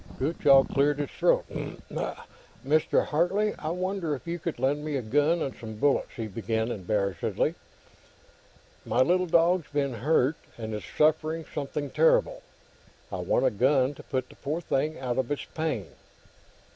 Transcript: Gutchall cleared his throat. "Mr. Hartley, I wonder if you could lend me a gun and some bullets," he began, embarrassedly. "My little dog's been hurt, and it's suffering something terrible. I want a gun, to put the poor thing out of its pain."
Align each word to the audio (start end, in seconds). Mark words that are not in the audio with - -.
Gutchall 0.17 0.63
cleared 0.67 0.97
his 0.97 1.11
throat. 1.11 1.45
"Mr. 2.65 3.05
Hartley, 3.05 3.53
I 3.59 3.69
wonder 3.69 4.15
if 4.15 4.25
you 4.25 4.39
could 4.39 4.57
lend 4.57 4.83
me 4.83 4.95
a 4.95 5.01
gun 5.03 5.43
and 5.43 5.55
some 5.55 5.75
bullets," 5.75 6.13
he 6.15 6.25
began, 6.25 6.71
embarrassedly. 6.71 7.53
"My 8.83 9.01
little 9.01 9.27
dog's 9.27 9.69
been 9.71 9.93
hurt, 9.93 10.37
and 10.57 10.73
it's 10.73 10.87
suffering 10.97 11.45
something 11.53 11.91
terrible. 11.91 12.41
I 13.11 13.17
want 13.17 13.45
a 13.45 13.51
gun, 13.51 13.93
to 13.93 14.01
put 14.01 14.29
the 14.29 14.35
poor 14.37 14.59
thing 14.59 14.97
out 14.97 15.19
of 15.19 15.31
its 15.31 15.45
pain." 15.45 15.85